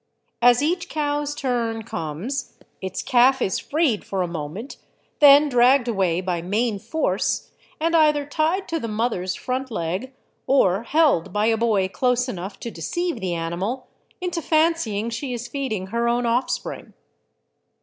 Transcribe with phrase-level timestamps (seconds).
[0.41, 4.77] As each cow's turn comes, its calf is freed for a moment,
[5.19, 10.11] then dragged away by main force, and either tied to the mother's front leg,
[10.47, 15.47] or held by a boy close enough to deceive the animal into fancying she is
[15.47, 16.93] feeding her own offspring.